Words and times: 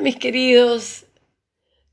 mis 0.00 0.16
queridos 0.16 1.04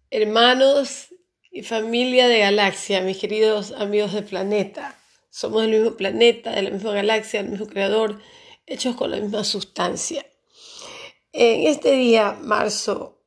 hermanos 0.09 1.07
y 1.51 1.63
familia 1.63 2.27
de 2.27 2.39
galaxia, 2.39 3.01
mis 3.01 3.17
queridos 3.17 3.71
amigos 3.71 4.13
del 4.13 4.23
planeta. 4.23 4.97
Somos 5.29 5.63
del 5.63 5.71
mismo 5.71 5.97
planeta, 5.97 6.51
de 6.51 6.63
la 6.63 6.69
misma 6.69 6.93
galaxia, 6.93 7.41
del 7.41 7.51
mismo 7.51 7.67
creador, 7.67 8.19
hechos 8.65 8.95
con 8.95 9.11
la 9.11 9.17
misma 9.17 9.43
sustancia. 9.43 10.25
En 11.33 11.67
este 11.67 11.91
día, 11.91 12.37
marzo 12.41 13.21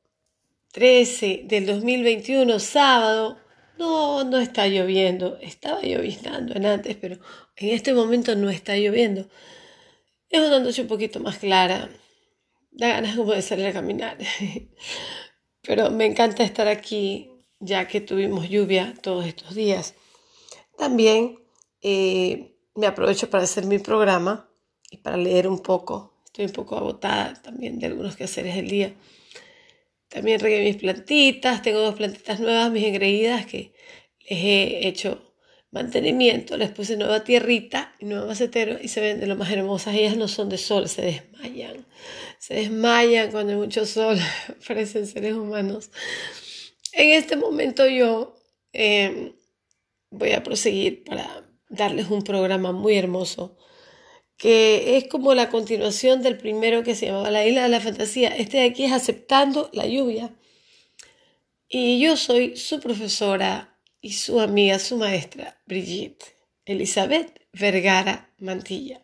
13 0.71 1.43
del 1.45 1.67
2021, 1.67 2.59
sábado, 2.59 3.37
no, 3.77 4.23
no 4.23 4.39
está 4.39 4.67
lloviendo. 4.67 5.37
Estaba 5.41 5.81
lloviznando 5.81 6.55
en 6.55 6.65
antes, 6.65 6.97
pero 6.97 7.19
en 7.55 7.69
este 7.69 7.93
momento 7.93 8.35
no 8.35 8.49
está 8.49 8.75
lloviendo. 8.75 9.27
Es 10.29 10.41
una 10.41 10.59
noche 10.59 10.81
un 10.81 10.87
poquito 10.87 11.19
más 11.19 11.37
clara. 11.37 11.89
Da 12.71 12.87
ganas 12.87 13.15
como 13.15 13.33
de 13.33 13.41
salir 13.41 13.67
a 13.67 13.73
caminar. 13.73 14.17
Pero 15.61 15.91
me 15.91 16.05
encanta 16.05 16.43
estar 16.43 16.67
aquí 16.67 17.29
ya 17.59 17.87
que 17.87 18.01
tuvimos 18.01 18.49
lluvia 18.49 18.95
todos 19.01 19.25
estos 19.25 19.53
días. 19.53 19.93
También 20.77 21.39
eh, 21.81 22.55
me 22.75 22.87
aprovecho 22.87 23.29
para 23.29 23.43
hacer 23.43 23.65
mi 23.65 23.77
programa 23.77 24.49
y 24.89 24.97
para 24.97 25.17
leer 25.17 25.47
un 25.47 25.59
poco. 25.59 26.13
Estoy 26.25 26.45
un 26.45 26.51
poco 26.53 26.77
agotada 26.77 27.33
también 27.41 27.77
de 27.77 27.87
algunos 27.87 28.15
quehaceres 28.15 28.55
del 28.55 28.69
día. 28.69 28.95
También 30.07 30.39
regué 30.39 30.63
mis 30.63 30.77
plantitas. 30.77 31.61
Tengo 31.61 31.79
dos 31.79 31.95
plantitas 31.95 32.39
nuevas, 32.39 32.71
mis 32.71 32.83
engreídas, 32.83 33.45
que 33.45 33.73
les 34.29 34.39
he 34.43 34.87
hecho 34.87 35.30
mantenimiento, 35.71 36.57
les 36.57 36.69
puse 36.69 36.97
nueva 36.97 37.23
tierrita 37.23 37.95
y 37.99 38.05
nuevo 38.05 38.27
macetero 38.27 38.77
y 38.81 38.89
se 38.89 39.01
ven 39.01 39.19
de 39.19 39.27
lo 39.27 39.35
más 39.35 39.51
hermosas. 39.51 39.95
Ellas 39.95 40.17
no 40.17 40.27
son 40.27 40.49
de 40.49 40.57
sol, 40.57 40.87
se 40.89 41.01
desmayan. 41.01 41.85
Se 42.39 42.55
desmayan 42.55 43.31
cuando 43.31 43.53
hay 43.53 43.59
mucho 43.59 43.85
sol, 43.85 44.17
parecen 44.67 45.07
seres 45.07 45.33
humanos. 45.33 45.91
En 46.93 47.09
este 47.09 47.37
momento 47.37 47.87
yo 47.87 48.35
em, 48.73 49.33
voy 50.09 50.33
a 50.33 50.43
proseguir 50.43 51.03
para 51.05 51.45
darles 51.69 52.09
un 52.09 52.23
programa 52.23 52.73
muy 52.73 52.95
hermoso 52.95 53.57
que 54.41 54.97
es 54.97 55.07
como 55.07 55.35
la 55.35 55.49
continuación 55.49 56.23
del 56.23 56.35
primero 56.35 56.81
que 56.81 56.95
se 56.95 57.05
llamaba 57.05 57.29
La 57.29 57.45
Isla 57.45 57.61
de 57.61 57.69
la 57.69 57.79
Fantasía. 57.79 58.29
Este 58.29 58.57
de 58.57 58.63
aquí 58.63 58.85
es 58.85 58.91
Aceptando 58.91 59.69
la 59.71 59.85
Lluvia. 59.85 60.33
Y 61.69 61.99
yo 61.99 62.17
soy 62.17 62.57
su 62.57 62.79
profesora 62.79 63.70
y 64.01 64.13
su 64.13 64.39
amiga, 64.39 64.79
su 64.79 64.97
maestra, 64.97 65.61
Brigitte 65.65 66.35
Elizabeth 66.65 67.39
Vergara 67.53 68.33
Mantilla. 68.39 69.01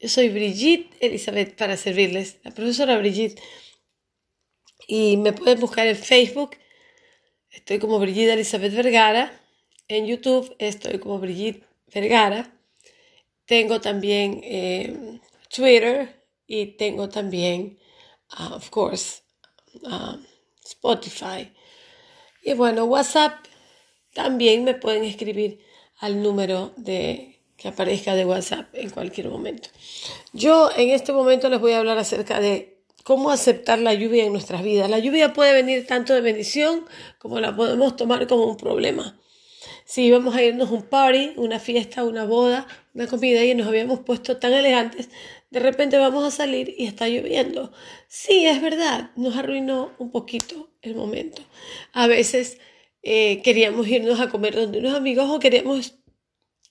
Yo 0.00 0.08
soy 0.08 0.28
Brigitte 0.30 0.96
Elizabeth 1.00 1.56
para 1.56 1.76
servirles, 1.76 2.38
la 2.42 2.50
profesora 2.50 2.98
Brigitte. 2.98 3.40
Y 4.86 5.16
me 5.16 5.32
pueden 5.32 5.60
buscar 5.60 5.86
en 5.86 5.96
Facebook, 5.96 6.56
estoy 7.50 7.78
como 7.78 7.98
Brigitte 7.98 8.32
Elizabeth 8.32 8.74
Vergara. 8.74 9.40
En 9.88 10.06
YouTube 10.06 10.54
estoy 10.58 10.98
como 10.98 11.18
Brigitte 11.18 11.64
Vergara. 11.92 12.50
Tengo 13.46 13.80
también 13.80 14.40
eh, 14.42 15.20
Twitter 15.54 16.24
y 16.46 16.66
tengo 16.76 17.08
también, 17.08 17.78
uh, 18.38 18.54
of 18.54 18.70
course, 18.70 19.22
uh, 19.82 20.16
Spotify. 20.64 21.52
Y 22.42 22.54
bueno, 22.54 22.84
WhatsApp 22.84 23.46
también 24.14 24.64
me 24.64 24.74
pueden 24.74 25.04
escribir 25.04 25.60
al 25.98 26.22
número 26.22 26.72
de, 26.76 27.40
que 27.56 27.68
aparezca 27.68 28.14
de 28.14 28.24
WhatsApp 28.24 28.74
en 28.74 28.90
cualquier 28.90 29.28
momento. 29.28 29.68
Yo 30.32 30.70
en 30.76 30.90
este 30.90 31.12
momento 31.12 31.48
les 31.50 31.60
voy 31.60 31.72
a 31.72 31.78
hablar 31.78 31.98
acerca 31.98 32.40
de 32.40 32.78
cómo 33.04 33.30
aceptar 33.30 33.78
la 33.78 33.92
lluvia 33.92 34.24
en 34.24 34.32
nuestras 34.32 34.62
vidas. 34.62 34.88
La 34.88 34.98
lluvia 34.98 35.32
puede 35.32 35.52
venir 35.52 35.86
tanto 35.86 36.14
de 36.14 36.22
bendición 36.22 36.86
como 37.18 37.38
la 37.40 37.54
podemos 37.54 37.96
tomar 37.96 38.26
como 38.26 38.46
un 38.46 38.56
problema. 38.56 39.18
Si 39.84 40.10
vamos 40.10 40.34
a 40.34 40.42
irnos 40.42 40.70
a 40.70 40.72
un 40.72 40.82
party, 40.82 41.34
una 41.36 41.60
fiesta, 41.60 42.04
una 42.04 42.24
boda, 42.24 42.66
una 42.94 43.06
comida 43.06 43.44
y 43.44 43.54
nos 43.54 43.66
habíamos 43.66 44.00
puesto 44.00 44.38
tan 44.38 44.54
elegantes, 44.54 45.10
de 45.50 45.60
repente 45.60 45.98
vamos 45.98 46.24
a 46.24 46.30
salir 46.30 46.74
y 46.78 46.86
está 46.86 47.08
lloviendo. 47.08 47.70
Sí, 48.08 48.46
es 48.46 48.62
verdad, 48.62 49.10
nos 49.16 49.36
arruinó 49.36 49.92
un 49.98 50.10
poquito 50.10 50.70
el 50.80 50.94
momento. 50.94 51.42
A 51.92 52.06
veces 52.06 52.58
eh, 53.06 53.42
queríamos 53.42 53.86
irnos 53.86 54.18
a 54.18 54.30
comer 54.30 54.54
donde 54.54 54.78
unos 54.78 54.94
amigos 54.94 55.28
o 55.28 55.38
queríamos 55.38 55.94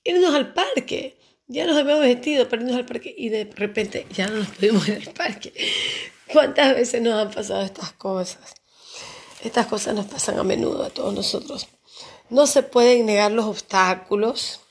irnos 0.03 0.33
al 0.33 0.51
parque. 0.53 1.19
Ya 1.45 1.67
nos 1.67 1.77
habíamos 1.77 2.03
vestido 2.03 2.49
para 2.49 2.63
irnos 2.63 2.75
al 2.75 2.87
parque 2.87 3.13
y 3.15 3.29
de 3.29 3.45
repente 3.55 4.07
ya 4.11 4.27
no 4.27 4.37
nos 4.37 4.47
pudimos 4.47 4.87
ir 4.87 4.95
al 5.07 5.13
parque. 5.13 5.53
¿Cuántas 6.31 6.73
veces 6.73 7.03
nos 7.03 7.13
han 7.13 7.31
pasado 7.31 7.61
estas 7.61 7.93
cosas? 7.93 8.55
Estas 9.43 9.67
cosas 9.67 9.93
nos 9.93 10.07
pasan 10.07 10.39
a 10.39 10.43
menudo 10.43 10.83
a 10.83 10.89
todos 10.89 11.13
nosotros. 11.13 11.67
No 12.31 12.47
se 12.47 12.63
pueden 12.63 13.05
negar 13.05 13.31
los 13.31 13.45
obstáculos, 13.45 14.61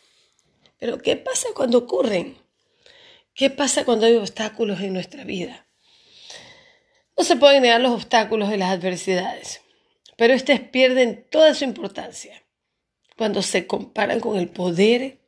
pero 0.80 0.98
¿qué 0.98 1.14
pasa 1.16 1.48
cuando 1.54 1.78
ocurren? 1.78 2.36
¿Qué 3.34 3.50
pasa 3.50 3.84
cuando 3.84 4.06
hay 4.06 4.16
obstáculos 4.16 4.80
en 4.80 4.94
nuestra 4.94 5.22
vida? 5.22 5.68
No 7.16 7.22
se 7.22 7.36
pueden 7.36 7.62
negar 7.62 7.80
los 7.80 7.92
obstáculos 7.92 8.48
de 8.48 8.56
las 8.56 8.70
adversidades 8.70 9.61
pero 10.22 10.34
éstas 10.34 10.60
pierden 10.60 11.26
toda 11.32 11.52
su 11.52 11.64
importancia 11.64 12.44
cuando 13.16 13.42
se 13.42 13.66
comparan 13.66 14.20
con 14.20 14.38
el 14.38 14.48
poder, 14.48 15.18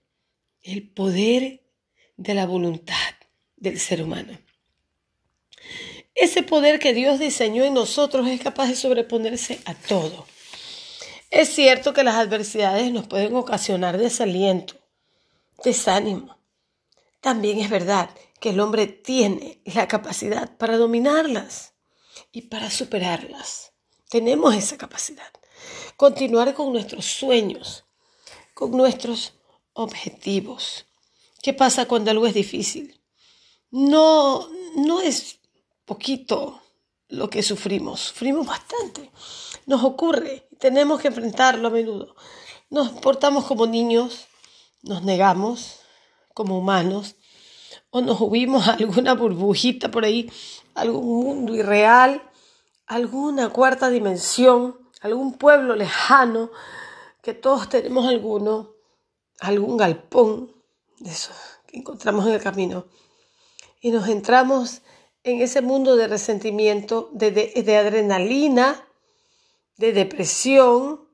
el 0.63 0.89
poder 0.89 1.65
de 2.17 2.35
la 2.35 2.47
voluntad 2.47 2.95
del 3.57 3.81
ser 3.81 4.03
humano. 4.05 4.39
Ese 6.15 6.45
poder 6.45 6.79
que 6.79 6.95
Dios 6.95 7.19
diseñó 7.19 7.65
en 7.65 7.75
nosotros 7.75 8.29
es 8.29 8.41
capaz 8.41 8.69
de 8.69 8.77
sobreponerse 8.77 9.59
a 9.65 9.75
todo. 9.75 10.29
Es 11.29 11.49
cierto 11.49 11.93
que 11.93 12.05
las 12.05 12.15
adversidades 12.15 12.93
nos 12.93 13.09
pueden 13.09 13.35
ocasionar 13.35 13.99
desaliento, 13.99 14.77
desánimo. 15.65 16.39
También 17.21 17.59
es 17.59 17.69
verdad 17.69 18.11
que 18.39 18.51
el 18.51 18.61
hombre 18.61 18.87
tiene 18.87 19.61
la 19.65 19.89
capacidad 19.89 20.57
para 20.57 20.77
dominarlas 20.77 21.73
y 22.31 22.43
para 22.43 22.71
superarlas. 22.71 23.74
Tenemos 24.09 24.55
esa 24.55 24.77
capacidad. 24.77 25.31
Continuar 25.97 26.55
con 26.55 26.73
nuestros 26.73 27.05
sueños, 27.05 27.85
con 28.55 28.73
nuestros 28.73 29.35
objetivos. 29.73 30.87
¿Qué 31.43 31.53
pasa 31.53 31.87
cuando 31.87 32.11
algo 32.11 32.27
es 32.27 32.35
difícil? 32.35 33.01
No, 33.71 34.49
no 34.77 35.01
es 35.01 35.39
poquito 35.85 36.61
lo 37.09 37.29
que 37.29 37.43
sufrimos, 37.43 38.01
sufrimos 38.01 38.47
bastante. 38.47 39.11
Nos 39.67 39.83
ocurre, 39.85 40.49
tenemos 40.59 41.01
que 41.01 41.09
enfrentarlo 41.09 41.69
a 41.69 41.71
menudo. 41.71 42.15
Nos 42.71 42.91
portamos 42.91 43.45
como 43.45 43.67
niños, 43.67 44.27
nos 44.83 45.03
negamos 45.03 45.81
como 46.35 46.59
humanos, 46.59 47.17
o 47.91 48.01
nos 48.01 48.21
huimos 48.21 48.67
a 48.69 48.73
alguna 48.73 49.15
burbujita 49.15 49.91
por 49.91 50.05
ahí, 50.05 50.31
algún 50.75 51.25
mundo 51.25 51.55
irreal 51.55 52.23
alguna 52.87 53.51
cuarta 53.51 53.91
dimensión, 53.91 54.79
algún 55.01 55.37
pueblo 55.37 55.75
lejano, 55.75 56.51
que 57.23 57.35
todos 57.35 57.69
tenemos 57.69 58.07
alguno, 58.07 58.75
algún 59.41 59.77
galpón 59.77 60.55
de 60.99 61.11
eso 61.11 61.33
que 61.67 61.79
encontramos 61.79 62.27
en 62.27 62.35
el 62.35 62.43
camino. 62.43 62.87
Y 63.81 63.91
nos 63.91 64.09
entramos 64.09 64.83
en 65.23 65.41
ese 65.41 65.63
mundo 65.63 65.97
de 65.97 66.07
resentimiento, 66.07 67.09
de, 67.13 67.31
de 67.31 67.77
adrenalina, 67.77 68.87
de 69.77 69.93
depresión, 69.93 71.09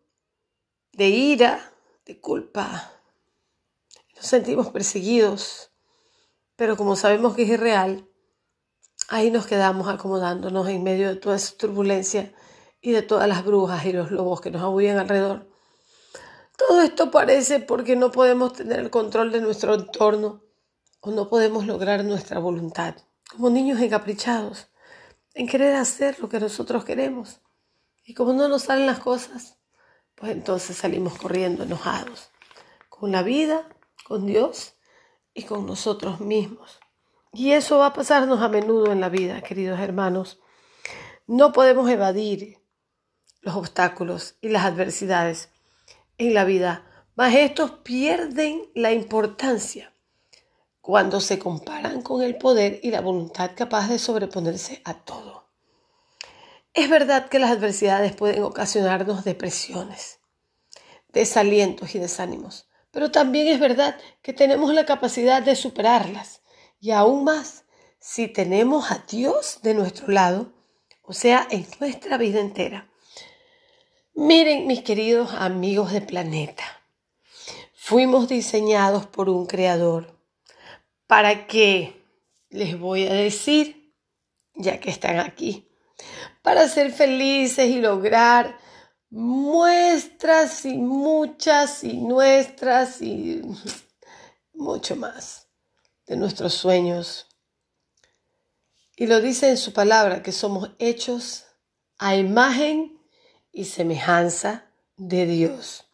de 0.92 1.08
ira, 1.08 1.72
de 2.06 2.20
culpa. 2.20 2.92
Nos 4.16 4.26
sentimos 4.26 4.68
perseguidos, 4.70 5.70
pero 6.56 6.76
como 6.76 6.96
sabemos 6.96 7.34
que 7.34 7.42
es 7.42 7.48
irreal, 7.48 8.09
Ahí 9.12 9.32
nos 9.32 9.48
quedamos 9.48 9.88
acomodándonos 9.88 10.68
en 10.68 10.84
medio 10.84 11.08
de 11.08 11.16
toda 11.16 11.34
esa 11.34 11.56
turbulencia 11.56 12.32
y 12.80 12.92
de 12.92 13.02
todas 13.02 13.28
las 13.28 13.44
brujas 13.44 13.84
y 13.84 13.92
los 13.92 14.12
lobos 14.12 14.40
que 14.40 14.52
nos 14.52 14.62
abullan 14.62 14.98
alrededor. 14.98 15.50
Todo 16.56 16.80
esto 16.80 17.10
parece 17.10 17.58
porque 17.58 17.96
no 17.96 18.12
podemos 18.12 18.52
tener 18.52 18.78
el 18.78 18.90
control 18.90 19.32
de 19.32 19.40
nuestro 19.40 19.74
entorno 19.74 20.44
o 21.00 21.10
no 21.10 21.28
podemos 21.28 21.66
lograr 21.66 22.04
nuestra 22.04 22.38
voluntad, 22.38 22.94
como 23.32 23.50
niños 23.50 23.80
encaprichados, 23.80 24.68
en 25.34 25.48
querer 25.48 25.74
hacer 25.74 26.20
lo 26.20 26.28
que 26.28 26.38
nosotros 26.38 26.84
queremos. 26.84 27.40
Y 28.04 28.14
como 28.14 28.32
no 28.32 28.46
nos 28.46 28.62
salen 28.62 28.86
las 28.86 29.00
cosas, 29.00 29.58
pues 30.14 30.30
entonces 30.30 30.76
salimos 30.76 31.18
corriendo 31.18 31.64
enojados, 31.64 32.30
con 32.88 33.10
la 33.10 33.24
vida, 33.24 33.68
con 34.04 34.26
Dios 34.26 34.74
y 35.34 35.42
con 35.42 35.66
nosotros 35.66 36.20
mismos. 36.20 36.79
Y 37.32 37.52
eso 37.52 37.78
va 37.78 37.86
a 37.86 37.92
pasarnos 37.92 38.40
a 38.40 38.48
menudo 38.48 38.90
en 38.90 39.00
la 39.00 39.08
vida, 39.08 39.40
queridos 39.40 39.78
hermanos. 39.78 40.40
No 41.26 41.52
podemos 41.52 41.88
evadir 41.88 42.58
los 43.40 43.54
obstáculos 43.54 44.34
y 44.40 44.48
las 44.48 44.64
adversidades 44.64 45.50
en 46.18 46.34
la 46.34 46.44
vida, 46.44 46.84
mas 47.14 47.34
estos 47.34 47.70
pierden 47.82 48.68
la 48.74 48.92
importancia 48.92 49.94
cuando 50.80 51.20
se 51.20 51.38
comparan 51.38 52.02
con 52.02 52.22
el 52.22 52.36
poder 52.36 52.80
y 52.82 52.90
la 52.90 53.00
voluntad 53.00 53.52
capaz 53.54 53.88
de 53.88 53.98
sobreponerse 53.98 54.82
a 54.84 54.94
todo. 54.94 55.48
Es 56.74 56.90
verdad 56.90 57.28
que 57.28 57.38
las 57.38 57.50
adversidades 57.50 58.14
pueden 58.14 58.42
ocasionarnos 58.42 59.24
depresiones, 59.24 60.18
desalientos 61.12 61.94
y 61.94 62.00
desánimos, 62.00 62.68
pero 62.90 63.10
también 63.12 63.46
es 63.48 63.60
verdad 63.60 63.96
que 64.20 64.32
tenemos 64.32 64.74
la 64.74 64.84
capacidad 64.84 65.42
de 65.42 65.54
superarlas 65.54 66.39
y 66.80 66.90
aún 66.90 67.24
más 67.24 67.64
si 67.98 68.28
tenemos 68.28 68.90
a 68.90 69.04
Dios 69.08 69.60
de 69.62 69.74
nuestro 69.74 70.08
lado, 70.08 70.52
o 71.02 71.12
sea, 71.12 71.46
en 71.50 71.66
nuestra 71.80 72.16
vida 72.16 72.40
entera. 72.40 72.90
Miren, 74.14 74.66
mis 74.66 74.82
queridos 74.82 75.32
amigos 75.34 75.92
de 75.92 76.00
planeta, 76.00 76.64
fuimos 77.74 78.28
diseñados 78.28 79.06
por 79.06 79.28
un 79.28 79.46
creador. 79.46 80.18
¿Para 81.06 81.46
qué? 81.46 82.02
Les 82.48 82.78
voy 82.78 83.06
a 83.06 83.12
decir, 83.12 83.94
ya 84.54 84.80
que 84.80 84.90
están 84.90 85.18
aquí 85.18 85.70
para 86.42 86.68
ser 86.68 86.92
felices 86.92 87.68
y 87.68 87.80
lograr 87.80 88.58
muestras 89.10 90.64
y 90.64 90.76
muchas 90.76 91.84
y 91.84 91.98
nuestras 91.98 93.02
y 93.02 93.42
mucho 94.54 94.96
más 94.96 95.49
de 96.10 96.16
nuestros 96.16 96.54
sueños. 96.54 97.28
Y 98.96 99.06
lo 99.06 99.20
dice 99.20 99.48
en 99.48 99.56
su 99.56 99.72
palabra 99.72 100.24
que 100.24 100.32
somos 100.32 100.72
hechos 100.80 101.44
a 101.98 102.16
imagen 102.16 103.00
y 103.52 103.66
semejanza 103.66 104.72
de 104.96 105.24
Dios. 105.24 105.84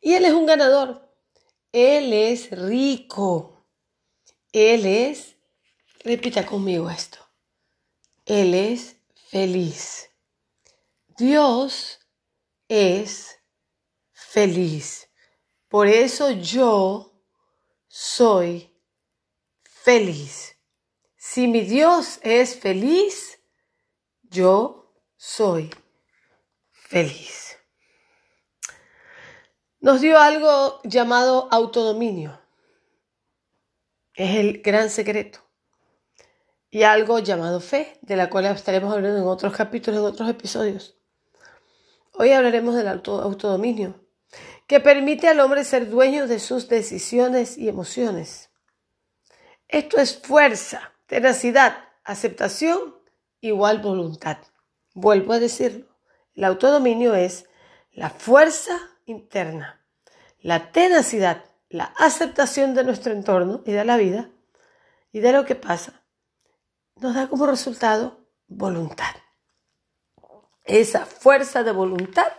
Y 0.00 0.14
Él 0.14 0.26
es 0.26 0.32
un 0.32 0.46
ganador. 0.46 1.12
Él 1.72 2.12
es 2.12 2.52
rico. 2.52 3.66
Él 4.52 4.86
es, 4.86 5.34
repita 6.04 6.46
conmigo 6.46 6.88
esto, 6.88 7.18
Él 8.26 8.54
es 8.54 8.96
feliz. 9.28 10.08
Dios 11.18 11.98
es 12.68 13.40
feliz. 14.12 15.08
Por 15.66 15.88
eso 15.88 16.30
yo 16.30 17.20
soy 17.88 18.77
feliz. 19.88 20.58
Si 21.16 21.48
mi 21.48 21.62
Dios 21.62 22.20
es 22.22 22.56
feliz, 22.56 23.40
yo 24.24 24.92
soy 25.16 25.70
feliz. 26.70 27.56
Nos 29.80 30.02
dio 30.02 30.18
algo 30.18 30.82
llamado 30.84 31.48
autodominio. 31.50 32.38
Es 34.12 34.36
el 34.36 34.60
gran 34.60 34.90
secreto 34.90 35.38
y 36.68 36.82
algo 36.82 37.20
llamado 37.20 37.58
fe, 37.58 37.98
de 38.02 38.16
la 38.16 38.28
cual 38.28 38.44
estaremos 38.44 38.92
hablando 38.92 39.16
en 39.16 39.26
otros 39.26 39.56
capítulos, 39.56 40.00
en 40.00 40.06
otros 40.06 40.28
episodios. 40.28 40.98
Hoy 42.12 42.32
hablaremos 42.32 42.74
del 42.74 42.88
autodominio, 42.88 44.04
que 44.66 44.80
permite 44.80 45.28
al 45.28 45.40
hombre 45.40 45.64
ser 45.64 45.88
dueño 45.88 46.26
de 46.26 46.40
sus 46.40 46.68
decisiones 46.68 47.56
y 47.56 47.70
emociones. 47.70 48.47
Esto 49.68 49.98
es 49.98 50.18
fuerza, 50.18 50.92
tenacidad, 51.06 51.76
aceptación, 52.04 52.96
igual 53.40 53.80
voluntad. 53.80 54.38
Vuelvo 54.94 55.34
a 55.34 55.38
decirlo, 55.38 55.86
el 56.34 56.44
autodominio 56.44 57.14
es 57.14 57.46
la 57.92 58.10
fuerza 58.10 58.78
interna, 59.04 59.84
la 60.40 60.72
tenacidad, 60.72 61.44
la 61.68 61.92
aceptación 61.98 62.74
de 62.74 62.84
nuestro 62.84 63.12
entorno 63.12 63.62
y 63.66 63.72
de 63.72 63.84
la 63.84 63.96
vida 63.96 64.30
y 65.12 65.20
de 65.20 65.32
lo 65.32 65.44
que 65.44 65.54
pasa 65.54 66.02
nos 67.00 67.14
da 67.14 67.28
como 67.28 67.46
resultado 67.46 68.26
voluntad. 68.46 69.14
Esa 70.64 71.06
fuerza 71.06 71.62
de 71.62 71.72
voluntad 71.72 72.32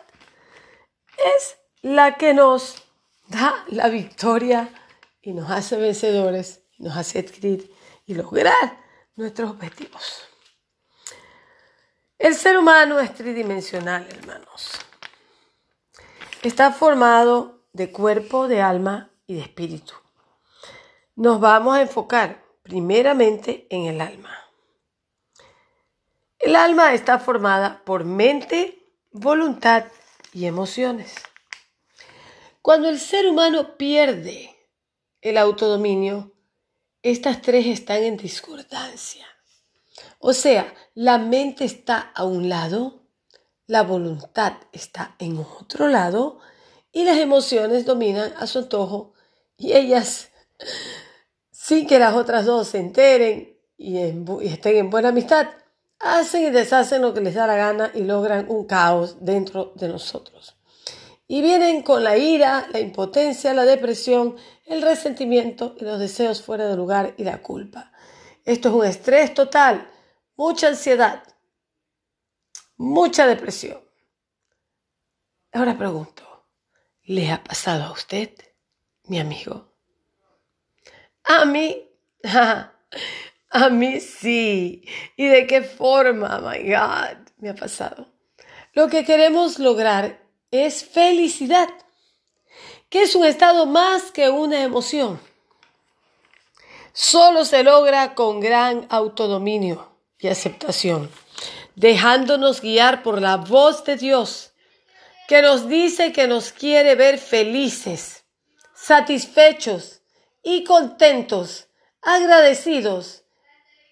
es 1.38 1.58
la 1.82 2.16
que 2.16 2.34
nos 2.34 2.84
da 3.28 3.64
la 3.68 3.90
victoria 3.90 4.70
y 5.22 5.34
nos 5.34 5.50
hace 5.50 5.78
vencedores, 5.78 6.64
nos 6.80 6.98
hace 6.98 7.20
adquirir 7.20 7.72
y 8.06 8.16
lograr 8.16 8.84
nuestros 9.16 9.52
objetivos. 9.52 10.28
El 12.18 12.36
ser 12.36 12.58
humano 12.58 13.00
es 13.00 13.14
tridimensional, 13.14 14.08
hermanos. 14.10 14.72
Está 16.42 16.72
formado 16.72 17.66
de 17.74 17.92
cuerpo, 17.92 18.48
de 18.48 18.62
alma 18.62 19.12
y 19.28 19.36
de 19.36 19.42
espíritu. 19.42 19.94
Nos 21.16 21.40
vamos 21.40 21.76
a 21.76 21.82
enfocar 21.82 22.44
primeramente 22.64 23.68
en 23.70 23.86
el 23.86 24.02
alma. 24.02 24.36
El 26.40 26.56
alma 26.56 26.94
está 26.94 27.20
formada 27.20 27.84
por 27.84 28.06
mente, 28.06 28.94
voluntad 29.12 29.86
y 30.34 30.46
emociones. 30.46 31.16
Cuando 32.62 32.88
el 32.88 33.00
ser 33.00 33.28
humano 33.28 33.76
pierde 33.78 34.56
el 35.22 35.38
autodominio, 35.38 36.32
estas 37.02 37.42
tres 37.42 37.66
están 37.66 38.04
en 38.04 38.18
discordancia. 38.18 39.26
O 40.20 40.34
sea, 40.34 40.74
la 40.96 41.18
mente 41.18 41.66
está 41.66 42.12
a 42.14 42.26
un 42.26 42.50
lado, 42.50 43.04
la 43.68 43.84
voluntad 43.84 44.54
está 44.74 45.16
en 45.20 45.38
otro 45.38 45.88
lado 45.88 46.40
y 46.92 47.06
las 47.06 47.18
emociones 47.18 47.86
dominan 47.86 48.34
a 48.38 48.48
su 48.48 48.60
antojo 48.60 49.14
y 49.58 49.74
ellas, 49.74 50.30
sin 51.52 51.88
que 51.88 52.00
las 52.00 52.16
otras 52.16 52.46
dos 52.46 52.70
se 52.70 52.80
enteren 52.80 53.58
y, 53.78 53.98
y 53.98 54.48
estén 54.48 54.78
en 54.78 54.90
buena 54.90 55.10
amistad, 55.10 55.48
hacen 56.00 56.48
y 56.48 56.50
deshacen 56.50 57.02
lo 57.02 57.14
que 57.14 57.22
les 57.22 57.36
da 57.36 57.48
la 57.48 57.56
gana 57.56 57.92
y 57.94 58.02
logran 58.02 58.46
un 58.50 58.66
caos 58.66 59.18
dentro 59.22 59.74
de 59.76 59.88
nosotros. 59.88 60.59
Y 61.30 61.42
vienen 61.44 61.84
con 61.84 62.04
la 62.04 62.18
ira, 62.18 62.68
la 62.74 62.80
impotencia, 62.80 63.54
la 63.54 63.64
depresión, 63.64 64.36
el 64.66 64.82
resentimiento 64.82 65.76
y 65.80 65.86
los 65.86 66.00
deseos 66.00 66.42
fuera 66.42 66.68
de 66.68 66.76
lugar 66.76 67.14
y 67.18 67.24
la 67.24 67.42
culpa. 67.42 67.94
Esto 68.44 68.70
es 68.70 68.76
un 68.76 68.86
estrés 68.86 69.34
total, 69.34 69.88
mucha 70.36 70.70
ansiedad, 70.70 71.24
mucha 72.78 73.28
depresión. 73.28 73.80
Ahora 75.54 75.78
pregunto, 75.78 76.48
¿le 77.04 77.32
ha 77.32 77.44
pasado 77.44 77.84
a 77.84 77.92
usted, 77.92 78.32
mi 79.04 79.20
amigo? 79.20 79.72
A 81.26 81.46
mí, 81.46 81.90
A 83.52 83.70
mí 83.70 84.00
sí. 84.00 84.84
¿Y 85.16 85.28
de 85.28 85.48
qué 85.48 85.62
forma? 85.64 86.40
My 86.40 86.72
God, 86.72 87.18
me 87.38 87.50
ha 87.50 87.56
pasado. 87.56 88.08
Lo 88.74 88.88
que 88.90 89.04
queremos 89.04 89.58
lograr 89.58 90.20
es 90.52 90.84
felicidad, 90.86 91.70
que 92.90 93.04
es 93.04 93.16
un 93.16 93.26
estado 93.26 93.66
más 93.66 94.12
que 94.12 94.30
una 94.30 94.64
emoción. 94.64 95.20
Solo 96.94 97.46
se 97.46 97.64
logra 97.64 98.16
con 98.16 98.40
gran 98.40 98.88
autodominio 98.90 99.94
y 100.18 100.28
aceptación, 100.28 101.10
dejándonos 101.76 102.62
guiar 102.62 103.04
por 103.04 103.22
la 103.22 103.38
voz 103.38 103.84
de 103.84 103.96
Dios, 103.96 104.52
que 105.28 105.42
nos 105.42 105.70
dice 105.70 106.12
que 106.12 106.28
nos 106.28 106.52
quiere 106.52 106.96
ver 106.96 107.20
felices, 107.20 108.26
satisfechos 108.74 110.02
y 110.42 110.64
contentos, 110.64 111.68
agradecidos 112.02 113.24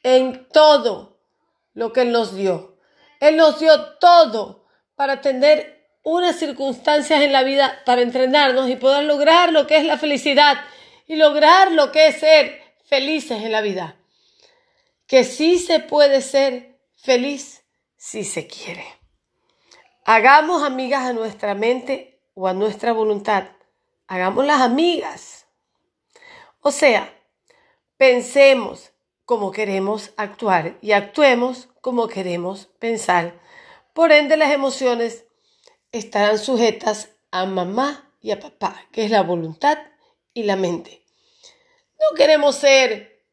en 0.01 0.47
todo 0.49 1.19
lo 1.73 1.93
que 1.93 2.01
Él 2.01 2.11
nos 2.11 2.35
dio. 2.35 2.77
Él 3.19 3.37
nos 3.37 3.59
dio 3.59 3.93
todo 3.99 4.65
para 4.95 5.21
tener 5.21 5.76
unas 6.09 6.37
circunstancias 6.37 7.21
en 7.21 7.33
la 7.33 7.43
vida, 7.43 7.81
para 7.85 8.01
entrenarnos 8.01 8.69
y 8.69 8.77
poder 8.77 9.03
lograr 9.03 9.51
lo 9.51 9.67
que 9.67 9.75
es 9.75 9.83
la 9.83 9.97
felicidad 9.97 10.57
y 11.05 11.17
lograr 11.17 11.73
lo 11.73 11.91
que 11.91 12.07
es 12.07 12.21
ser 12.21 12.61
felices 12.85 13.43
en 13.43 13.51
la 13.51 13.59
vida. 13.59 13.97
Que 15.05 15.25
sí 15.25 15.59
se 15.59 15.81
puede 15.81 16.21
ser 16.21 16.79
feliz 16.95 17.65
si 17.97 18.23
se 18.23 18.47
quiere. 18.47 18.85
Hagamos 20.05 20.63
amigas 20.63 21.03
a 21.03 21.11
nuestra 21.11 21.55
mente 21.55 22.21
o 22.35 22.47
a 22.47 22.53
nuestra 22.53 22.93
voluntad. 22.93 23.49
Hagámoslas 24.07 24.61
amigas. 24.61 25.45
O 26.61 26.71
sea, 26.71 27.13
pensemos, 27.97 28.93
como 29.25 29.51
queremos 29.51 30.13
actuar 30.15 30.77
y 30.81 30.93
actuemos 30.93 31.67
como 31.81 32.07
queremos 32.07 32.67
pensar. 32.79 33.33
Por 33.93 34.13
ende, 34.13 34.37
las 34.37 34.53
emociones 34.53 35.26
estarán 35.97 36.39
sujetas 36.39 37.09
a 37.31 37.45
mamá 37.45 38.11
y 38.21 38.31
a 38.31 38.39
papá, 38.39 38.87
que 38.91 39.05
es 39.05 39.11
la 39.11 39.23
voluntad 39.23 39.77
y 40.33 40.43
la 40.43 40.55
mente. 40.55 41.03
No 41.99 42.15
queremos 42.15 42.55
ser 42.55 43.23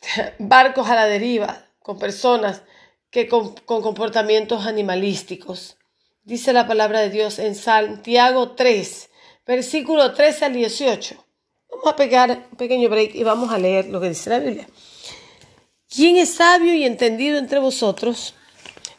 barcos 0.38 0.88
a 0.88 0.94
la 0.94 1.06
deriva 1.06 1.66
con 1.80 1.98
personas 1.98 2.62
que 3.10 3.28
con, 3.28 3.54
comportamientos 3.54 4.66
animalísticos. 4.66 5.76
Dice 6.24 6.52
la 6.52 6.66
palabra 6.66 7.00
de 7.00 7.10
Dios 7.10 7.38
en 7.38 7.54
Santiago 7.54 8.52
3, 8.52 9.10
versículo 9.46 10.12
13 10.12 10.44
al 10.44 10.52
18. 10.52 11.24
Vamos 11.70 11.86
a 11.86 11.96
pegar 11.96 12.46
un 12.50 12.56
pequeño 12.56 12.88
break 12.88 13.14
y 13.14 13.24
vamos 13.24 13.52
a 13.52 13.58
leer 13.58 13.86
lo 13.86 14.00
que 14.00 14.10
dice 14.10 14.30
la 14.30 14.38
Biblia. 14.38 14.68
¿Quién 15.88 16.16
es 16.16 16.34
sabio 16.34 16.74
y 16.74 16.84
entendido 16.84 17.38
entre 17.38 17.58
vosotros? 17.58 18.34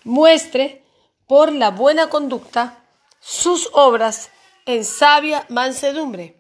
muestre 0.03 0.84
por 1.27 1.51
la 1.51 1.72
buena 1.72 2.10
conducta 2.10 2.78
sus 3.19 3.69
obras 3.73 4.31
en 4.65 4.85
sabia 4.85 5.45
mansedumbre. 5.49 6.38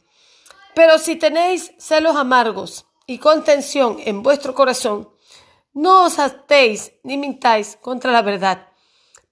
Pero 0.75 0.99
si 0.99 1.15
tenéis 1.15 1.73
celos 1.77 2.15
amargos 2.15 2.85
y 3.05 3.17
contención 3.17 3.97
en 4.05 4.23
vuestro 4.23 4.53
corazón, 4.53 5.09
no 5.73 6.05
os 6.05 6.19
atéis 6.19 6.93
ni 7.03 7.17
mintáis 7.17 7.77
contra 7.81 8.11
la 8.11 8.21
verdad, 8.21 8.67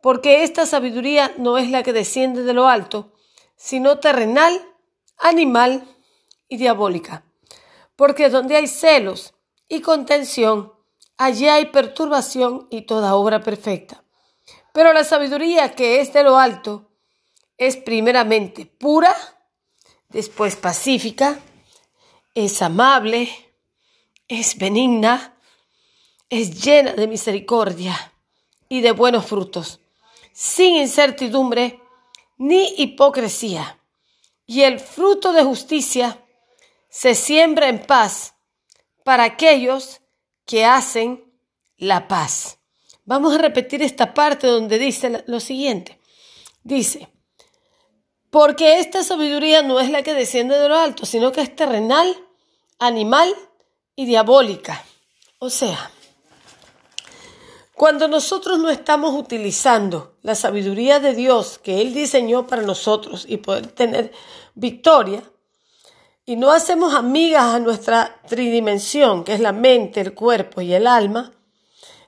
porque 0.01 0.43
esta 0.43 0.65
sabiduría 0.65 1.33
no 1.37 1.57
es 1.57 1.69
la 1.69 1.83
que 1.83 1.93
desciende 1.93 2.43
de 2.43 2.53
lo 2.53 2.67
alto, 2.67 3.13
sino 3.55 3.99
terrenal, 3.99 4.61
animal 5.17 5.87
y 6.47 6.57
diabólica. 6.57 7.23
Porque 7.95 8.29
donde 8.29 8.55
hay 8.55 8.67
celos 8.67 9.33
y 9.67 9.81
contención, 9.81 10.73
allí 11.17 11.47
hay 11.47 11.65
perturbación 11.65 12.67
y 12.69 12.83
toda 12.83 13.15
obra 13.15 13.41
perfecta. 13.41 14.03
Pero 14.73 14.93
la 14.93 15.03
sabiduría 15.03 15.73
que 15.73 15.99
es 15.99 16.13
de 16.13 16.23
lo 16.23 16.37
alto 16.37 16.87
es 17.57 17.77
primeramente 17.77 18.65
pura, 18.65 19.15
después 20.09 20.55
pacífica, 20.55 21.39
es 22.35 22.61
amable, 22.61 23.29
es 24.27 24.57
benigna, 24.57 25.37
es 26.29 26.63
llena 26.63 26.93
de 26.93 27.07
misericordia 27.07 28.13
y 28.69 28.81
de 28.81 28.91
buenos 28.91 29.25
frutos, 29.25 29.79
sin 30.33 30.75
incertidumbre 30.75 31.81
ni 32.37 32.75
hipocresía. 32.77 33.79
Y 34.45 34.61
el 34.61 34.79
fruto 34.79 35.33
de 35.33 35.43
justicia 35.43 36.23
se 36.89 37.15
siembra 37.15 37.69
en 37.69 37.85
paz 37.85 38.35
para 39.03 39.23
aquellos 39.23 40.01
que 40.45 40.63
hacen 40.63 41.23
la 41.77 42.07
paz. 42.07 42.59
Vamos 43.05 43.33
a 43.33 43.37
repetir 43.37 43.81
esta 43.81 44.13
parte 44.13 44.47
donde 44.47 44.77
dice 44.77 45.23
lo 45.27 45.39
siguiente. 45.39 45.99
Dice, 46.63 47.07
porque 48.37 48.77
esta 48.79 49.03
sabiduría 49.03 49.63
no 49.63 49.79
es 49.79 49.89
la 49.89 50.03
que 50.03 50.13
desciende 50.13 50.59
de 50.59 50.69
lo 50.69 50.75
alto, 50.75 51.07
sino 51.07 51.31
que 51.31 51.41
es 51.41 51.55
terrenal, 51.55 52.15
animal 52.77 53.33
y 53.95 54.05
diabólica. 54.05 54.85
O 55.39 55.49
sea, 55.49 55.89
cuando 57.73 58.07
nosotros 58.07 58.59
no 58.59 58.69
estamos 58.69 59.15
utilizando 59.15 60.17
la 60.21 60.35
sabiduría 60.35 60.99
de 60.99 61.15
Dios 61.15 61.57
que 61.57 61.81
Él 61.81 61.95
diseñó 61.95 62.45
para 62.45 62.61
nosotros 62.61 63.25
y 63.27 63.37
poder 63.37 63.71
tener 63.71 64.11
victoria, 64.53 65.23
y 66.23 66.35
no 66.35 66.51
hacemos 66.51 66.93
amigas 66.93 67.55
a 67.55 67.59
nuestra 67.59 68.21
tridimensión, 68.27 69.23
que 69.23 69.33
es 69.33 69.39
la 69.39 69.51
mente, 69.51 69.99
el 69.99 70.13
cuerpo 70.13 70.61
y 70.61 70.75
el 70.75 70.85
alma, 70.85 71.33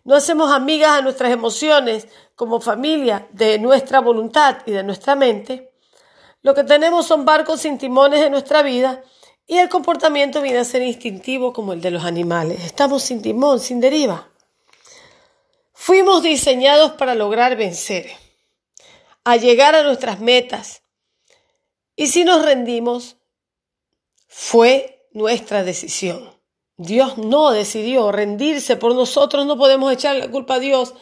no 0.04 0.14
hacemos 0.14 0.52
amigas 0.52 0.92
a 0.92 1.02
nuestras 1.02 1.32
emociones 1.32 2.08
como 2.36 2.62
familia 2.62 3.28
de 3.32 3.58
nuestra 3.58 4.00
voluntad 4.00 4.58
y 4.68 4.72
de 4.74 4.84
nuestra 4.84 5.16
mente, 5.16 5.69
lo 6.41 6.55
que 6.55 6.63
tenemos 6.63 7.05
son 7.05 7.25
barcos 7.25 7.62
sin 7.62 7.77
timones 7.77 8.22
en 8.22 8.31
nuestra 8.31 8.62
vida 8.62 9.03
y 9.46 9.58
el 9.58 9.67
comportamiento 9.67 10.41
viene 10.41 10.60
a 10.60 10.63
ser 10.63 10.81
instintivo 10.84 11.51
como 11.51 11.74
el 11.74 11.81
de 11.81 11.91
los 11.91 12.05
animales. 12.05 12.63
Estamos 12.63 13.03
sin 13.03 13.22
timón, 13.22 13.60
sin 13.60 13.81
deriva. 13.81 14.29
Fuimos 15.74 16.24
diseñados 16.24 16.93
para 16.93 17.15
lograr 17.15 17.55
vencer, 17.55 18.10
a 19.24 19.38
llegar 19.38 19.75
a 19.75 19.84
nuestras 19.84 20.19
metas. 20.19 20.84
Y 21.96 22.08
si 22.08 22.24
nos 22.24 22.46
rendimos, 22.46 23.17
fue 24.27 25.08
nuestra 25.12 25.63
decisión. 25.63 26.38
Dios 26.77 27.17
no 27.17 27.51
decidió 27.51 28.12
rendirse 28.12 28.77
por 28.77 28.96
nosotros, 28.96 29.46
no 29.46 29.58
podemos 29.58 29.91
echar 29.91 30.15
la 30.15 30.29
culpa 30.29 30.55
a 30.55 30.60
Dios 30.60 30.93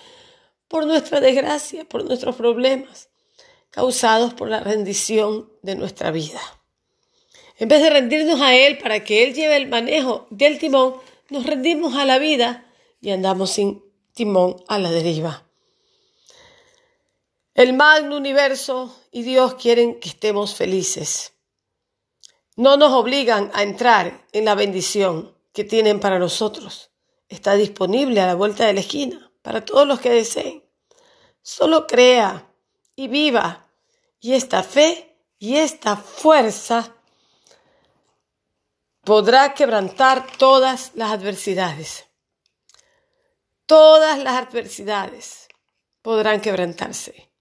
por 0.68 0.88
nuestra 0.88 1.20
desgracia, 1.20 1.86
por 1.86 2.04
nuestros 2.06 2.36
problemas 2.36 3.10
causados 3.70 4.34
por 4.34 4.50
la 4.50 4.60
rendición 4.60 5.52
de 5.62 5.76
nuestra 5.76 6.12
vida. 6.12 6.42
En 7.58 7.70
vez 7.70 7.82
de 7.82 7.90
rendirnos 7.90 8.42
a 8.42 8.56
Él 8.56 8.78
para 8.78 9.04
que 9.04 9.24
Él 9.24 9.34
lleve 9.34 9.58
el 9.58 9.68
manejo 9.68 10.28
del 10.30 10.60
timón, 10.60 10.96
nos 11.30 11.46
rendimos 11.46 11.96
a 11.96 12.06
la 12.06 12.20
vida 12.20 12.66
y 13.02 13.12
andamos 13.12 13.52
sin 13.52 13.84
timón 14.14 14.64
a 14.68 14.80
la 14.80 14.92
deriva. 14.92 15.44
El 17.54 17.74
magno 17.74 18.18
universo 18.18 18.96
y 19.12 19.24
Dios 19.24 19.56
quieren 19.56 20.00
que 20.00 20.10
estemos 20.10 20.56
felices 20.56 21.34
no 22.58 22.76
nos 22.76 22.92
obligan 22.92 23.52
a 23.54 23.62
entrar 23.62 24.26
en 24.32 24.46
la 24.46 24.56
bendición 24.56 25.38
que 25.54 25.64
tienen 25.64 26.00
para 26.00 26.18
nosotros. 26.18 26.90
Está 27.30 27.54
disponible 27.54 28.20
a 28.20 28.26
la 28.26 28.34
vuelta 28.34 28.66
de 28.66 28.74
la 28.74 28.80
esquina 28.80 29.32
para 29.44 29.64
todos 29.64 29.88
los 29.88 30.00
que 30.00 30.10
deseen. 30.10 30.64
Solo 31.44 31.86
crea 31.86 32.47
y 32.98 33.08
viva 33.08 33.70
y 34.20 34.34
esta 34.34 34.64
fe 34.64 35.16
y 35.40 35.56
esta 35.56 35.96
fuerza 35.96 36.94
podrá 39.06 39.54
quebrantar 39.54 40.28
todas 40.38 40.92
las 40.96 41.12
adversidades. 41.12 42.06
Todas 43.66 44.20
las 44.20 44.48
adversidades 44.48 45.48
podrán 46.02 46.42
quebrantarse. 46.42 47.32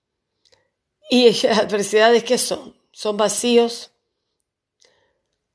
¿Y 1.11 1.31
las 1.47 1.59
adversidades 1.59 2.23
qué 2.23 2.39
son? 2.39 2.77
Son 2.93 3.17
vacíos, 3.17 3.91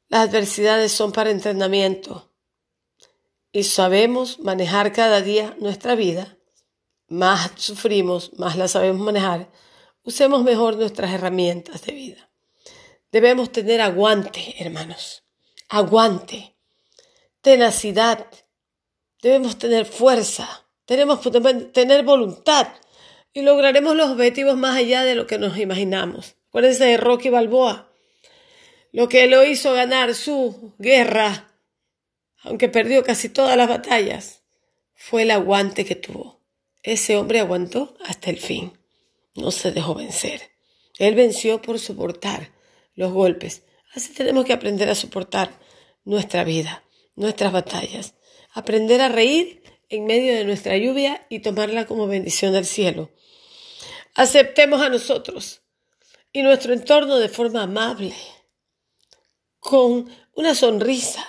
las 0.10 0.28
adversidades 0.28 0.92
son 0.92 1.12
para 1.12 1.30
entrenamiento 1.30 2.32
y 3.52 3.64
sabemos 3.64 4.40
manejar 4.40 4.92
cada 4.94 5.22
día 5.22 5.56
nuestra 5.60 5.96
vida. 5.96 6.38
Más 7.08 7.52
sufrimos, 7.56 8.34
más 8.38 8.58
la 8.58 8.68
sabemos 8.68 9.02
manejar. 9.06 9.50
Usemos 10.04 10.44
mejor 10.44 10.78
nuestras 10.78 11.12
herramientas 11.12 11.84
de 11.84 11.94
vida. 11.94 12.30
Debemos 13.12 13.52
tener 13.52 13.82
aguante, 13.82 14.56
hermanos. 14.60 15.24
Aguante. 15.70 16.56
Tenacidad. 17.42 18.28
Debemos 19.22 19.58
tener 19.58 19.86
fuerza. 19.86 20.66
Tenemos 20.86 21.20
que 21.20 21.30
tener 21.74 22.04
voluntad. 22.04 22.68
Y 23.34 23.42
lograremos 23.42 23.96
los 23.96 24.10
objetivos 24.10 24.58
más 24.58 24.76
allá 24.78 25.04
de 25.04 25.16
lo 25.16 25.28
que 25.28 25.38
nos 25.38 25.58
imaginamos. 25.58 26.36
Acuérdense 26.50 26.86
de 26.86 26.98
Rocky 26.98 27.30
Balboa 27.30 27.92
lo 28.92 29.08
que 29.08 29.28
lo 29.28 29.44
hizo 29.46 29.74
ganar 29.74 30.14
su 30.16 30.74
guerra, 30.78 31.54
aunque 32.42 32.70
perdió 32.70 33.04
casi 33.04 33.30
todas 33.30 33.56
las 33.56 33.70
batallas, 33.70 34.44
fue 34.94 35.24
el 35.24 35.32
aguante 35.32 35.86
que 35.86 35.96
tuvo. 35.96 36.42
Ese 36.84 37.16
hombre 37.16 37.40
aguantó 37.40 37.96
hasta 38.06 38.30
el 38.30 38.38
fin. 38.38 38.74
No 39.36 39.52
se 39.52 39.72
dejó 39.72 39.96
vencer. 39.96 40.52
Él 41.00 41.16
venció 41.16 41.62
por 41.62 41.80
soportar 41.80 42.52
los 42.96 43.12
golpes. 43.12 43.64
Así 43.94 44.14
tenemos 44.14 44.46
que 44.46 44.54
aprender 44.54 44.90
a 44.90 44.96
soportar 44.96 45.60
nuestra 46.04 46.44
vida, 46.44 46.84
nuestras 47.16 47.52
batallas. 47.52 48.16
Aprender 48.54 49.02
a 49.02 49.10
reír 49.10 49.64
en 49.90 50.06
medio 50.06 50.34
de 50.34 50.46
nuestra 50.46 50.78
lluvia 50.78 51.26
y 51.30 51.40
tomarla 51.40 51.86
como 51.86 52.08
bendición 52.08 52.54
del 52.54 52.66
cielo. 52.66 53.10
Aceptemos 54.16 54.82
a 54.82 54.90
nosotros 54.90 55.62
y 56.34 56.44
nuestro 56.44 56.74
entorno 56.74 57.18
de 57.18 57.30
forma 57.30 57.64
amable 57.64 58.16
con 59.60 60.10
una 60.34 60.56
sonrisa 60.56 61.26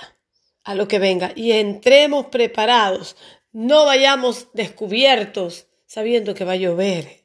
a 0.64 0.74
lo 0.74 0.88
que 0.88 0.98
venga 0.98 1.32
y 1.34 1.52
entremos 1.52 2.26
preparados, 2.26 3.16
no 3.52 3.84
vayamos 3.84 4.48
descubiertos 4.54 5.66
sabiendo 5.86 6.34
que 6.34 6.44
va 6.44 6.52
a 6.52 6.56
llover. 6.56 7.21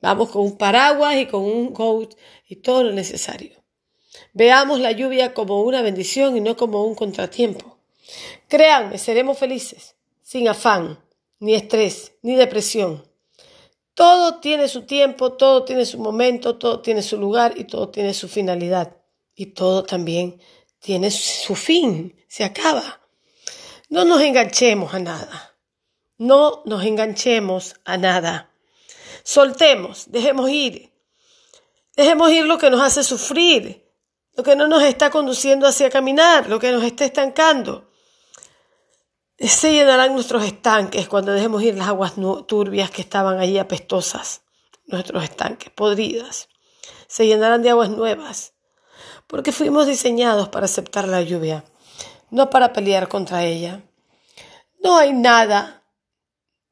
Vamos 0.00 0.30
con 0.30 0.42
un 0.42 0.56
paraguas 0.56 1.16
y 1.16 1.26
con 1.26 1.42
un 1.42 1.72
coat 1.72 2.14
y 2.46 2.56
todo 2.56 2.84
lo 2.84 2.92
necesario. 2.92 3.62
Veamos 4.32 4.80
la 4.80 4.92
lluvia 4.92 5.34
como 5.34 5.62
una 5.62 5.82
bendición 5.82 6.36
y 6.36 6.40
no 6.40 6.56
como 6.56 6.84
un 6.84 6.94
contratiempo. 6.94 7.78
Créanme, 8.48 8.98
seremos 8.98 9.38
felices, 9.38 9.96
sin 10.22 10.48
afán, 10.48 10.98
ni 11.40 11.54
estrés, 11.54 12.12
ni 12.22 12.34
depresión. 12.34 13.04
Todo 13.94 14.38
tiene 14.40 14.68
su 14.68 14.82
tiempo, 14.86 15.32
todo 15.32 15.64
tiene 15.64 15.84
su 15.84 15.98
momento, 15.98 16.56
todo 16.56 16.80
tiene 16.80 17.02
su 17.02 17.18
lugar 17.18 17.54
y 17.56 17.64
todo 17.64 17.88
tiene 17.88 18.14
su 18.14 18.28
finalidad 18.28 18.96
y 19.34 19.46
todo 19.46 19.82
también 19.82 20.40
tiene 20.78 21.10
su 21.10 21.54
fin, 21.54 22.14
se 22.28 22.44
acaba. 22.44 23.00
No 23.88 24.04
nos 24.04 24.20
enganchemos 24.20 24.94
a 24.94 24.98
nada. 25.00 25.56
No 26.18 26.62
nos 26.66 26.84
enganchemos 26.84 27.76
a 27.84 27.96
nada. 27.96 28.47
Soltemos, 29.22 30.10
dejemos 30.10 30.50
ir. 30.50 30.92
Dejemos 31.96 32.30
ir 32.30 32.44
lo 32.44 32.58
que 32.58 32.70
nos 32.70 32.80
hace 32.80 33.02
sufrir, 33.02 33.84
lo 34.34 34.44
que 34.44 34.54
no 34.54 34.68
nos 34.68 34.82
está 34.84 35.10
conduciendo 35.10 35.66
hacia 35.66 35.90
caminar, 35.90 36.48
lo 36.48 36.60
que 36.60 36.70
nos 36.70 36.84
está 36.84 37.04
estancando. 37.04 37.90
Se 39.38 39.72
llenarán 39.72 40.14
nuestros 40.14 40.44
estanques 40.44 41.08
cuando 41.08 41.32
dejemos 41.32 41.62
ir 41.62 41.76
las 41.76 41.88
aguas 41.88 42.14
turbias 42.46 42.90
que 42.90 43.02
estaban 43.02 43.40
allí 43.40 43.58
apestosas, 43.58 44.42
nuestros 44.86 45.24
estanques 45.24 45.70
podridas. 45.70 46.48
Se 47.08 47.26
llenarán 47.26 47.62
de 47.62 47.70
aguas 47.70 47.90
nuevas 47.90 48.54
porque 49.26 49.52
fuimos 49.52 49.86
diseñados 49.86 50.48
para 50.48 50.64
aceptar 50.64 51.06
la 51.06 51.22
lluvia, 51.22 51.64
no 52.30 52.50
para 52.50 52.72
pelear 52.72 53.08
contra 53.08 53.44
ella. 53.44 53.82
No 54.82 54.96
hay 54.96 55.12
nada 55.12 55.84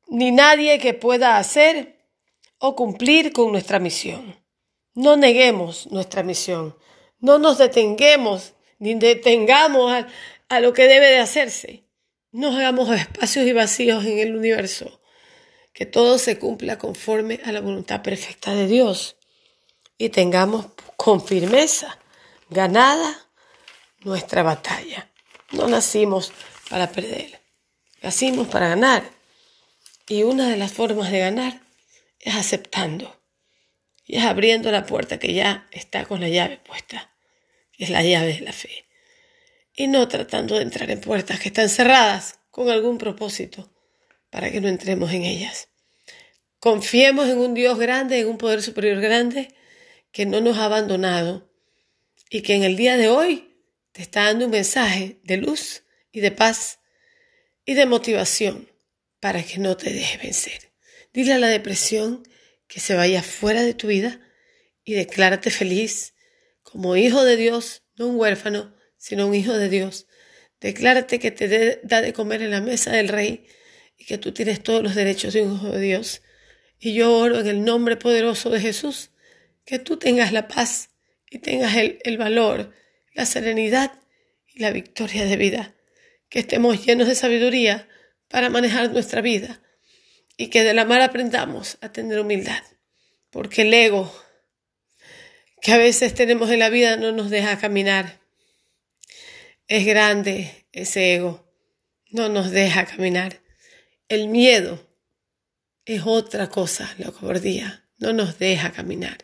ni 0.08 0.30
nadie 0.30 0.78
que 0.78 0.94
pueda 0.94 1.36
hacer 1.36 1.95
o 2.58 2.76
cumplir 2.76 3.32
con 3.32 3.52
nuestra 3.52 3.78
misión. 3.78 4.36
No 4.94 5.16
neguemos 5.16 5.86
nuestra 5.90 6.22
misión. 6.22 6.76
No 7.18 7.38
nos 7.38 7.58
detenguemos 7.58 8.54
ni 8.78 8.94
detengamos 8.94 9.92
a, 9.92 10.08
a 10.48 10.60
lo 10.60 10.72
que 10.72 10.84
debe 10.84 11.06
de 11.06 11.18
hacerse. 11.18 11.84
No 12.32 12.56
hagamos 12.56 12.90
espacios 12.90 13.46
y 13.46 13.52
vacíos 13.52 14.04
en 14.04 14.18
el 14.18 14.36
universo. 14.36 15.00
Que 15.72 15.86
todo 15.86 16.18
se 16.18 16.38
cumpla 16.38 16.78
conforme 16.78 17.40
a 17.44 17.52
la 17.52 17.60
voluntad 17.60 18.02
perfecta 18.02 18.54
de 18.54 18.66
Dios. 18.66 19.16
Y 19.98 20.08
tengamos 20.08 20.66
con 20.96 21.24
firmeza 21.24 21.98
ganada 22.48 23.26
nuestra 24.00 24.42
batalla. 24.42 25.10
No 25.52 25.68
nacimos 25.68 26.32
para 26.70 26.90
perder, 26.90 27.40
nacimos 28.02 28.48
para 28.48 28.68
ganar. 28.68 29.04
Y 30.08 30.22
una 30.22 30.48
de 30.48 30.56
las 30.56 30.72
formas 30.72 31.10
de 31.10 31.18
ganar 31.18 31.60
es 32.20 32.34
aceptando 32.34 33.20
y 34.04 34.16
es 34.16 34.24
abriendo 34.24 34.70
la 34.70 34.86
puerta 34.86 35.18
que 35.18 35.34
ya 35.34 35.66
está 35.72 36.04
con 36.04 36.20
la 36.20 36.28
llave 36.28 36.58
puesta, 36.58 37.14
que 37.72 37.84
es 37.84 37.90
la 37.90 38.02
llave 38.02 38.34
de 38.34 38.40
la 38.40 38.52
fe. 38.52 38.86
Y 39.74 39.88
no 39.88 40.08
tratando 40.08 40.56
de 40.56 40.62
entrar 40.62 40.90
en 40.90 41.00
puertas 41.00 41.40
que 41.40 41.48
están 41.48 41.68
cerradas 41.68 42.38
con 42.50 42.70
algún 42.70 42.98
propósito 42.98 43.72
para 44.30 44.50
que 44.50 44.60
no 44.60 44.68
entremos 44.68 45.12
en 45.12 45.24
ellas. 45.24 45.68
Confiemos 46.58 47.28
en 47.28 47.38
un 47.38 47.54
Dios 47.54 47.78
grande, 47.78 48.20
en 48.20 48.28
un 48.28 48.38
poder 48.38 48.62
superior 48.62 49.00
grande, 49.00 49.54
que 50.12 50.24
no 50.24 50.40
nos 50.40 50.56
ha 50.56 50.64
abandonado 50.64 51.50
y 52.30 52.42
que 52.42 52.54
en 52.54 52.64
el 52.64 52.76
día 52.76 52.96
de 52.96 53.08
hoy 53.08 53.56
te 53.92 54.02
está 54.02 54.24
dando 54.24 54.46
un 54.46 54.50
mensaje 54.52 55.20
de 55.24 55.36
luz 55.36 55.84
y 56.12 56.20
de 56.20 56.30
paz 56.30 56.80
y 57.64 57.74
de 57.74 57.86
motivación 57.86 58.70
para 59.20 59.42
que 59.42 59.58
no 59.58 59.76
te 59.76 59.92
dejes 59.92 60.22
vencer. 60.22 60.72
Dile 61.16 61.32
a 61.32 61.38
la 61.38 61.48
depresión 61.48 62.28
que 62.68 62.78
se 62.78 62.94
vaya 62.94 63.22
fuera 63.22 63.62
de 63.62 63.72
tu 63.72 63.86
vida 63.86 64.20
y 64.84 64.92
declárate 64.92 65.50
feliz 65.50 66.12
como 66.62 66.94
hijo 66.94 67.24
de 67.24 67.38
Dios, 67.38 67.84
no 67.96 68.08
un 68.08 68.20
huérfano, 68.20 68.76
sino 68.98 69.26
un 69.26 69.34
hijo 69.34 69.54
de 69.54 69.70
Dios. 69.70 70.08
Declárate 70.60 71.18
que 71.18 71.30
te 71.30 71.80
da 71.84 72.02
de 72.02 72.12
comer 72.12 72.42
en 72.42 72.50
la 72.50 72.60
mesa 72.60 72.90
del 72.92 73.08
rey 73.08 73.46
y 73.96 74.04
que 74.04 74.18
tú 74.18 74.32
tienes 74.32 74.62
todos 74.62 74.82
los 74.82 74.94
derechos 74.94 75.32
de 75.32 75.40
un 75.40 75.54
hijo 75.54 75.70
de 75.70 75.80
Dios. 75.80 76.20
Y 76.78 76.92
yo 76.92 77.16
oro 77.16 77.40
en 77.40 77.46
el 77.46 77.64
nombre 77.64 77.96
poderoso 77.96 78.50
de 78.50 78.60
Jesús 78.60 79.08
que 79.64 79.78
tú 79.78 79.96
tengas 79.96 80.34
la 80.34 80.48
paz 80.48 80.90
y 81.30 81.38
tengas 81.38 81.76
el, 81.76 81.98
el 82.04 82.18
valor, 82.18 82.74
la 83.14 83.24
serenidad 83.24 83.90
y 84.52 84.60
la 84.60 84.70
victoria 84.70 85.24
de 85.24 85.38
vida. 85.38 85.76
Que 86.28 86.40
estemos 86.40 86.84
llenos 86.84 87.08
de 87.08 87.14
sabiduría 87.14 87.88
para 88.28 88.50
manejar 88.50 88.92
nuestra 88.92 89.22
vida 89.22 89.62
y 90.36 90.48
que 90.48 90.64
de 90.64 90.74
la 90.74 90.84
mar 90.84 91.00
aprendamos 91.00 91.78
a 91.80 91.92
tener 91.92 92.20
humildad, 92.20 92.62
porque 93.30 93.62
el 93.62 93.72
ego 93.72 94.12
que 95.60 95.72
a 95.72 95.78
veces 95.78 96.14
tenemos 96.14 96.50
en 96.50 96.58
la 96.58 96.68
vida 96.68 96.96
no 96.96 97.12
nos 97.12 97.30
deja 97.30 97.58
caminar. 97.58 98.20
Es 99.66 99.84
grande 99.84 100.66
ese 100.72 101.14
ego, 101.14 101.50
no 102.10 102.28
nos 102.28 102.50
deja 102.50 102.86
caminar. 102.86 103.40
El 104.08 104.28
miedo 104.28 104.86
es 105.84 106.02
otra 106.04 106.48
cosa, 106.48 106.94
la 106.98 107.10
cobardía, 107.10 107.88
no 107.98 108.12
nos 108.12 108.38
deja 108.38 108.72
caminar. 108.72 109.18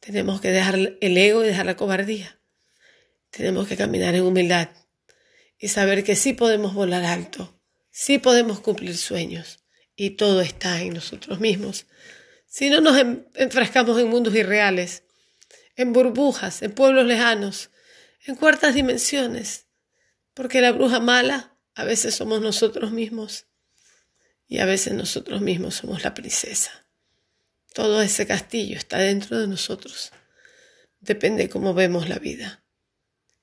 Tenemos 0.00 0.40
que 0.40 0.50
dejar 0.50 0.96
el 1.00 1.16
ego 1.16 1.44
y 1.44 1.46
dejar 1.46 1.66
la 1.66 1.76
cobardía. 1.76 2.40
Tenemos 3.30 3.68
que 3.68 3.76
caminar 3.76 4.14
en 4.14 4.22
humildad 4.22 4.70
y 5.58 5.68
saber 5.68 6.02
que 6.02 6.16
sí 6.16 6.32
podemos 6.32 6.74
volar 6.74 7.04
alto, 7.04 7.60
sí 7.90 8.18
podemos 8.18 8.60
cumplir 8.60 8.96
sueños 8.96 9.61
y 9.96 10.10
todo 10.10 10.40
está 10.40 10.80
en 10.82 10.94
nosotros 10.94 11.40
mismos. 11.40 11.86
Si 12.46 12.70
no 12.70 12.80
nos 12.80 12.98
enfrascamos 13.34 13.98
en 13.98 14.08
mundos 14.08 14.34
irreales, 14.34 15.04
en 15.76 15.92
burbujas, 15.92 16.62
en 16.62 16.72
pueblos 16.72 17.06
lejanos, 17.06 17.70
en 18.26 18.36
cuartas 18.36 18.74
dimensiones, 18.74 19.66
porque 20.34 20.60
la 20.60 20.72
bruja 20.72 21.00
mala 21.00 21.56
a 21.74 21.84
veces 21.84 22.14
somos 22.14 22.40
nosotros 22.40 22.92
mismos 22.92 23.46
y 24.46 24.58
a 24.58 24.66
veces 24.66 24.92
nosotros 24.94 25.40
mismos 25.40 25.76
somos 25.76 26.02
la 26.02 26.14
princesa. 26.14 26.86
Todo 27.72 28.02
ese 28.02 28.26
castillo 28.26 28.76
está 28.76 28.98
dentro 28.98 29.38
de 29.38 29.46
nosotros. 29.46 30.12
Depende 31.00 31.48
cómo 31.48 31.72
vemos 31.72 32.08
la 32.08 32.18
vida. 32.18 32.62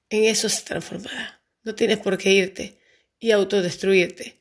En 0.09 0.23
eso 0.25 0.49
se 0.49 0.63
transformará. 0.63 1.43
No 1.63 1.75
tienes 1.75 1.97
por 1.97 2.17
qué 2.17 2.31
irte 2.31 2.79
y 3.19 3.31
autodestruirte 3.31 4.38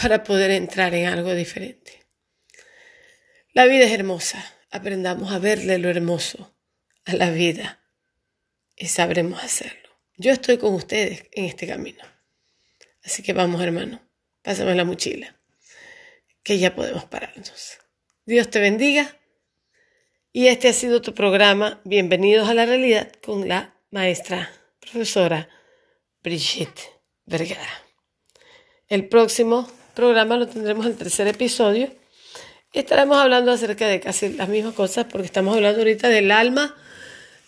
para 0.00 0.22
poder 0.22 0.50
entrar 0.50 0.94
en 0.94 1.06
algo 1.06 1.34
diferente. 1.34 2.04
La 3.52 3.66
vida 3.66 3.84
es 3.84 3.92
hermosa. 3.92 4.54
Aprendamos 4.70 5.32
a 5.32 5.38
verle 5.38 5.78
lo 5.78 5.88
hermoso 5.88 6.54
a 7.04 7.14
la 7.14 7.30
vida 7.30 7.80
y 8.76 8.86
sabremos 8.86 9.42
hacerlo. 9.42 9.88
Yo 10.16 10.30
estoy 10.30 10.58
con 10.58 10.74
ustedes 10.74 11.24
en 11.32 11.46
este 11.46 11.66
camino. 11.66 12.04
Así 13.02 13.22
que 13.22 13.32
vamos, 13.32 13.62
hermano, 13.62 14.00
pásame 14.42 14.74
la 14.74 14.84
mochila, 14.84 15.36
que 16.42 16.58
ya 16.58 16.74
podemos 16.74 17.04
pararnos. 17.06 17.78
Dios 18.26 18.50
te 18.50 18.60
bendiga. 18.60 19.16
Y 20.30 20.48
este 20.48 20.68
ha 20.68 20.72
sido 20.74 21.00
tu 21.00 21.14
programa 21.14 21.80
Bienvenidos 21.84 22.48
a 22.48 22.54
la 22.54 22.66
Realidad 22.66 23.10
con 23.24 23.48
la 23.48 23.74
maestra, 23.90 24.52
profesora 24.78 25.48
Brigitte 26.22 26.82
Vergara. 27.24 27.82
El 28.88 29.08
próximo 29.08 29.68
programa 29.98 30.36
lo 30.36 30.46
tendremos 30.46 30.86
en 30.86 30.92
el 30.92 30.96
tercer 30.96 31.26
episodio. 31.26 31.90
Estaremos 32.72 33.18
hablando 33.18 33.50
acerca 33.50 33.88
de 33.88 33.98
casi 33.98 34.28
las 34.28 34.48
mismas 34.48 34.74
cosas 34.74 35.06
porque 35.10 35.26
estamos 35.26 35.56
hablando 35.56 35.80
ahorita 35.80 36.08
del 36.08 36.30
alma, 36.30 36.76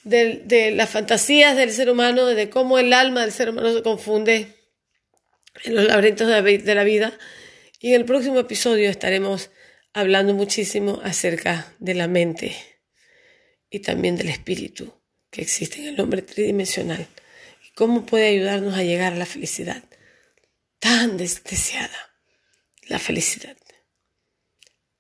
de, 0.02 0.72
las 0.74 0.90
fantasías 0.90 1.56
del 1.56 1.70
ser 1.70 1.88
humano, 1.88 2.26
de 2.26 2.50
cómo 2.50 2.80
el 2.80 2.92
alma 2.92 3.20
del 3.20 3.30
ser 3.30 3.50
humano 3.50 3.72
se 3.72 3.84
confunde 3.84 4.56
en 5.62 5.76
los 5.76 5.84
laberintos 5.84 6.26
de 6.26 6.74
la 6.74 6.82
vida. 6.82 7.16
Y 7.78 7.90
en 7.90 8.00
el 8.00 8.04
próximo 8.04 8.40
episodio 8.40 8.90
estaremos 8.90 9.50
hablando 9.92 10.34
muchísimo 10.34 11.00
acerca 11.04 11.72
de 11.78 11.94
la 11.94 12.08
mente 12.08 12.56
y 13.70 13.78
también 13.78 14.16
del 14.16 14.28
espíritu 14.28 14.92
que 15.30 15.42
existe 15.42 15.82
en 15.82 15.94
el 15.94 16.00
hombre 16.00 16.22
tridimensional 16.22 17.06
y 17.64 17.70
cómo 17.74 18.06
puede 18.06 18.26
ayudarnos 18.26 18.76
a 18.76 18.82
llegar 18.82 19.12
a 19.12 19.16
la 19.16 19.26
felicidad 19.26 19.84
tan 20.80 21.16
deseada 21.16 22.09
la 22.90 22.98
felicidad, 22.98 23.56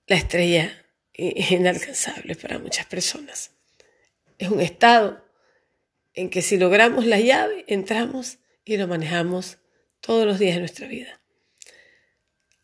la 0.06 0.16
estrella 0.16 0.86
inalcanzable 1.12 2.36
para 2.36 2.58
muchas 2.60 2.86
personas. 2.86 3.50
Es 4.38 4.48
un 4.48 4.60
estado 4.60 5.22
en 6.14 6.30
que 6.30 6.40
si 6.40 6.56
logramos 6.56 7.04
la 7.04 7.18
llave, 7.18 7.64
entramos 7.66 8.38
y 8.64 8.76
lo 8.76 8.86
manejamos 8.86 9.58
todos 10.00 10.24
los 10.24 10.38
días 10.38 10.54
de 10.54 10.60
nuestra 10.60 10.86
vida. 10.86 11.20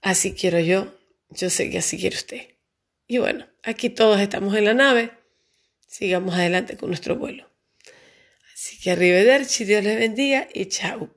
Así 0.01 0.33
quiero 0.33 0.61
yo, 0.61 0.97
yo 1.31 1.51
sé 1.51 1.71
que 1.71 1.79
así 1.79 1.99
quiere 1.99 2.17
usted. 2.17 2.43
Y 3.09 3.19
bueno, 3.19 3.49
aquí 3.65 3.91
todos 3.91 4.21
estamos 4.21 4.55
en 4.55 4.65
la 4.65 4.75
nave, 4.75 5.11
sigamos 5.89 6.37
adelante 6.37 6.77
con 6.77 6.91
nuestro 6.91 7.17
vuelo. 7.17 7.51
Así 8.55 8.79
que 8.79 8.93
arrivederci, 8.93 9.65
Dios 9.65 9.83
les 9.83 9.99
bendiga 9.99 10.49
y 10.55 10.67
chao. 10.67 11.11